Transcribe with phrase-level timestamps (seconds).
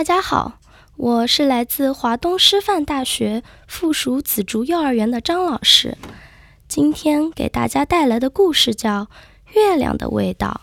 [0.00, 0.58] 大家好，
[0.96, 5.98] 我是来自华东师范大学附属紫竹幼儿园的张老师。
[6.66, 9.02] 今天给大家带来的故事叫
[9.52, 10.62] 《月亮的味道》。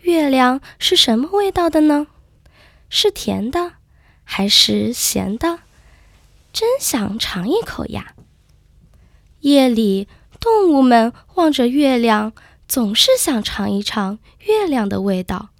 [0.00, 2.06] 月亮是什么味道的呢？
[2.88, 3.72] 是甜的，
[4.24, 5.58] 还是咸的？
[6.54, 8.14] 真想尝一口呀！
[9.40, 10.08] 夜里，
[10.40, 12.32] 动物们望着月亮，
[12.66, 15.50] 总是想尝一尝月亮的味道。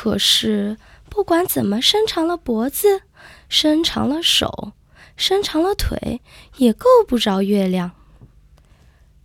[0.00, 0.76] 可是，
[1.10, 3.02] 不管怎么伸长了脖子，
[3.48, 4.70] 伸长了手，
[5.16, 6.20] 伸长了腿，
[6.58, 7.90] 也够不着月亮。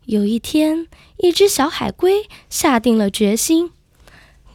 [0.05, 3.72] 有一天，一只小海龟下定了决心，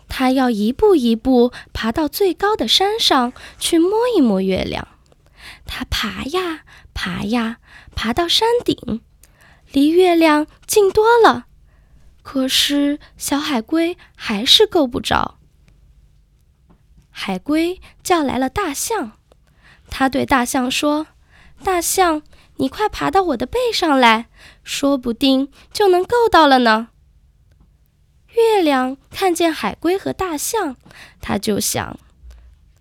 [0.09, 4.89] 它要一步一步爬到最高的山上去摸一摸月亮。
[5.67, 6.65] 它爬呀
[6.95, 7.59] 爬呀，
[7.95, 9.03] 爬到山顶，
[9.71, 11.47] 离月亮近多了。
[12.25, 15.38] 可是，小海龟还是够不着。
[17.21, 19.19] 海龟叫来了大象，
[19.91, 21.09] 它对大象说
[21.65, 22.23] ：“大象。”
[22.61, 24.29] 你快爬到我的背上来，
[24.62, 26.89] 说不定就能够到了呢。
[28.34, 30.77] 月亮看见海龟和大象，
[31.20, 31.98] 他就想：“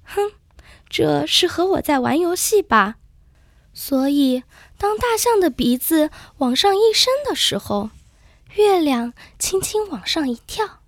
[0.06, 0.32] 哼，
[0.88, 2.98] 这是和我在玩游戏吧？”
[3.74, 4.44] 所以，
[4.78, 7.90] 当大象的鼻子往上一伸的时候，
[8.56, 10.80] 月亮轻轻往上一跳。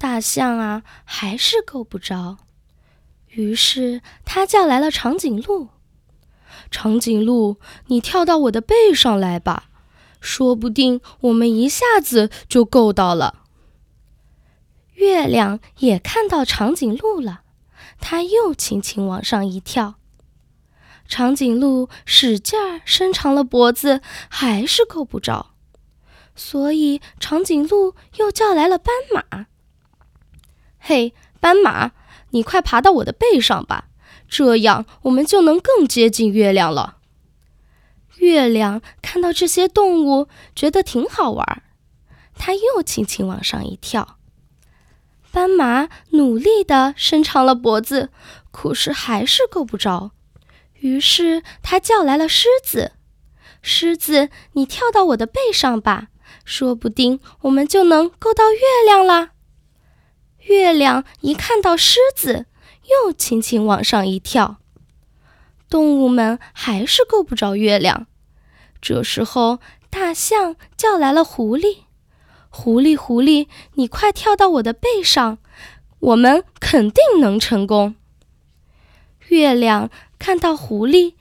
[0.00, 2.38] 大象啊，还是够不着。
[3.28, 5.68] 于是，他叫来了长颈鹿。
[6.70, 9.64] 长颈鹿，你跳到我的背上来吧，
[10.18, 13.42] 说不定我们一下子就够到了。
[14.94, 17.42] 月亮也看到长颈鹿了，
[18.00, 19.96] 它又轻轻往上一跳。
[21.06, 25.50] 长颈鹿使劲儿伸长了脖子，还是够不着，
[26.34, 29.48] 所以长颈鹿又叫来了斑马。
[30.80, 31.92] 嘿，斑马，
[32.30, 33.86] 你快爬到我的背上吧。
[34.28, 36.96] 这样，我们就能更接近月亮了。
[38.16, 41.62] 月亮看到这些动物，觉得挺好玩，
[42.34, 44.16] 它又轻轻往上一跳。
[45.32, 48.10] 斑马努力地伸长了脖子，
[48.50, 50.10] 可是还是够不着。
[50.74, 52.92] 于是，它叫来了狮子
[53.62, 56.08] ：“狮子，你跳到我的背上吧，
[56.44, 59.30] 说不定我们就能够到月亮了。”
[60.42, 62.46] 月亮一看到狮子。
[63.04, 64.56] 又轻轻往上一跳，
[65.68, 68.08] 动物们还是够不着月亮。
[68.80, 71.82] 这时候，大象叫来了狐狸
[72.50, 75.38] ：“狐狸，狐狸，你快跳到我的背上，
[76.00, 77.94] 我们肯定能成功。”
[79.28, 81.14] 月亮看到狐狸，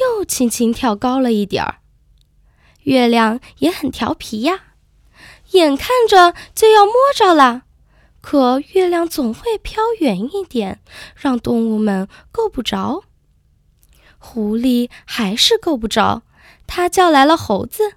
[0.00, 1.76] 又轻轻跳高了一点儿。
[2.82, 4.64] 月亮也很调皮呀，
[5.52, 7.62] 眼看着就要摸着了。
[8.22, 10.80] 可月亮总会飘远一点，
[11.14, 13.02] 让动物们够不着。
[14.16, 16.22] 狐狸还是够不着，
[16.66, 17.94] 它叫来了猴子：“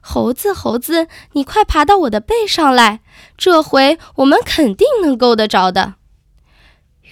[0.00, 3.02] 猴子，猴子，你快爬到我的背上来，
[3.36, 5.96] 这回我们肯定能够得着的。”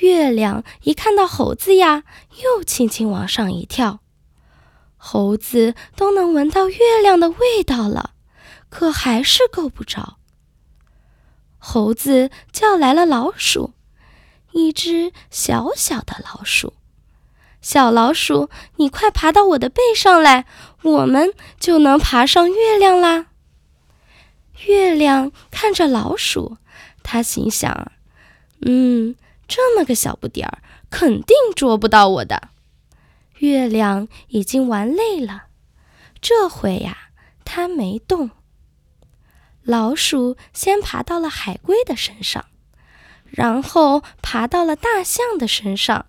[0.00, 2.04] 月亮一看到猴子呀，
[2.42, 4.00] 又轻轻往上一跳。
[4.96, 8.12] 猴子都能闻到月亮的味道了，
[8.70, 10.16] 可还是够不着。
[11.68, 13.72] 猴子叫来了老鼠，
[14.52, 16.74] 一只小小的老鼠。
[17.60, 20.46] 小老鼠，你快爬到我的背上来，
[20.82, 23.26] 我们就能爬上月亮啦。
[24.66, 26.56] 月亮看着老鼠，
[27.02, 27.90] 他心想
[28.64, 29.16] ：“嗯，
[29.48, 32.50] 这么个小不点儿，肯定捉不到我的。”
[33.38, 35.46] 月亮已经玩累了，
[36.20, 36.96] 这回呀，
[37.44, 38.30] 它没动。
[39.66, 42.44] 老鼠先爬到了海龟的身上，
[43.24, 46.06] 然后爬到了大象的身上，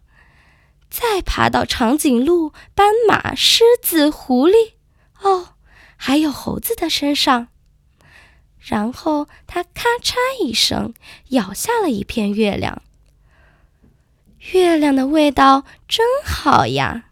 [0.92, 4.74] 再爬到长颈鹿、斑马、狮子、狐狸，
[5.22, 5.56] 哦，
[5.96, 7.48] 还有猴子的身上。
[8.60, 10.94] 然后它咔嚓一声
[11.30, 12.84] 咬下了一片月亮。
[14.52, 17.06] 月亮的味道真好呀！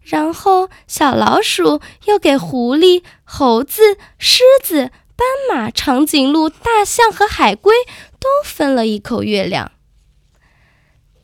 [0.00, 4.90] 然后小老鼠又给狐狸、猴子、狮子。
[5.18, 7.74] 斑马、长颈鹿、大象和海龟
[8.20, 9.72] 都分了一口月亮。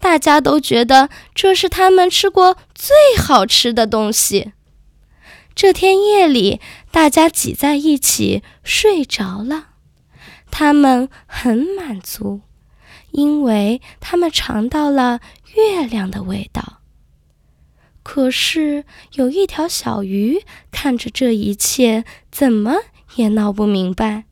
[0.00, 4.52] 大家都觉得这是他们吃过最好吃的东西。
[5.55, 6.61] 这天夜里，
[6.91, 9.69] 大家挤在一起睡着了，
[10.50, 12.41] 他们很满足，
[13.12, 15.20] 因为他们尝到了
[15.55, 16.81] 月亮的味道。
[18.02, 22.75] 可是有一条小鱼看着这一切，怎么？
[23.16, 24.25] 也闹不明白，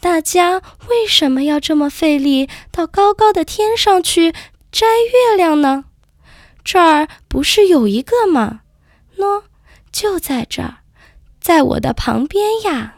[0.00, 4.32] 大家为什么要这么费力到高高的天上去
[4.70, 5.84] 摘月亮呢？
[6.62, 8.60] 这儿不是有一个吗？
[9.16, 9.42] 喏，
[9.92, 10.78] 就在这儿，
[11.40, 12.96] 在我的旁边呀。